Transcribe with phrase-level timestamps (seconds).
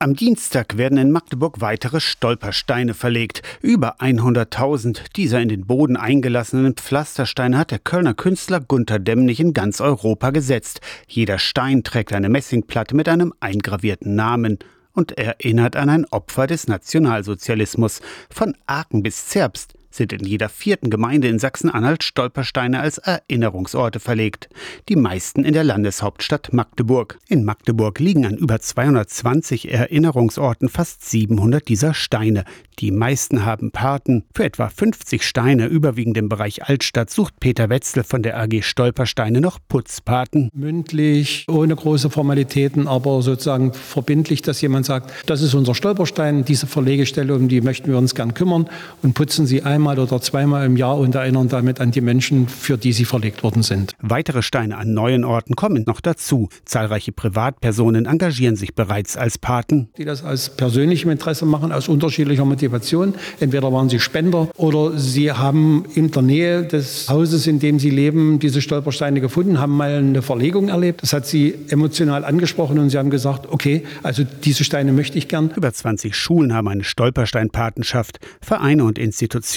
[0.00, 3.42] Am Dienstag werden in Magdeburg weitere Stolpersteine verlegt.
[3.62, 9.54] Über 100.000 dieser in den Boden eingelassenen Pflastersteine hat der Kölner Künstler Gunther Demnig in
[9.54, 10.82] ganz Europa gesetzt.
[11.08, 14.60] Jeder Stein trägt eine Messingplatte mit einem eingravierten Namen
[14.92, 18.00] und erinnert an ein Opfer des Nationalsozialismus.
[18.30, 24.48] Von Aachen bis Zerbst sind in jeder vierten Gemeinde in Sachsen-Anhalt Stolpersteine als Erinnerungsorte verlegt.
[24.88, 27.18] Die meisten in der Landeshauptstadt Magdeburg.
[27.28, 32.44] In Magdeburg liegen an über 220 Erinnerungsorten fast 700 dieser Steine.
[32.78, 34.24] Die meisten haben Paten.
[34.34, 39.40] Für etwa 50 Steine, überwiegend im Bereich Altstadt, sucht Peter Wetzel von der AG Stolpersteine
[39.40, 40.48] noch Putzpaten.
[40.54, 46.68] Mündlich, ohne große Formalitäten, aber sozusagen verbindlich, dass jemand sagt, das ist unser Stolperstein, diese
[46.68, 48.70] Verlegestelle, um die möchten wir uns gern kümmern
[49.02, 52.76] und putzen sie einmal oder zweimal im Jahr und erinnern damit an die Menschen, für
[52.78, 53.94] die sie verlegt worden sind.
[54.00, 56.48] Weitere Steine an neuen Orten kommen noch dazu.
[56.64, 59.88] Zahlreiche Privatpersonen engagieren sich bereits als Paten.
[59.96, 63.14] Die das aus persönlichem Interesse machen, aus unterschiedlicher Motivation Motivation.
[63.40, 67.90] Entweder waren sie Spender oder sie haben in der Nähe des Hauses, in dem sie
[67.90, 71.02] leben, diese Stolpersteine gefunden, haben mal eine Verlegung erlebt.
[71.02, 75.28] Das hat sie emotional angesprochen und sie haben gesagt, okay, also diese Steine möchte ich
[75.28, 75.50] gern.
[75.56, 78.18] Über 20 Schulen haben eine Stolpersteinpatenschaft.
[78.40, 79.48] Vereine und Institutionen,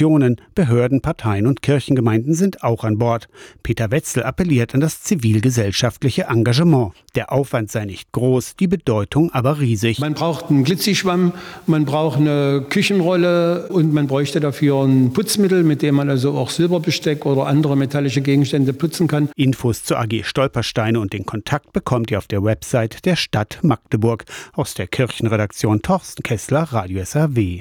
[0.56, 3.28] Behörden, Parteien und Kirchengemeinden sind auch an Bord.
[3.64, 6.94] Peter Wetzel appelliert an das zivilgesellschaftliche Engagement.
[7.16, 10.00] Der Aufwand sei nicht groß, die Bedeutung aber riesig.
[10.00, 11.34] Man braucht einen Glitzischwamm,
[11.66, 16.34] man braucht eine Küchen Küchenrolle und man bräuchte dafür ein Putzmittel, mit dem man also
[16.34, 19.30] auch Silberbesteck oder andere metallische Gegenstände putzen kann.
[19.36, 24.25] Infos zur AG Stolpersteine und den Kontakt bekommt ihr auf der Website der Stadt Magdeburg.
[24.53, 27.59] Aus der Kirchenredaktion Torsten Kessler, Radio SAW.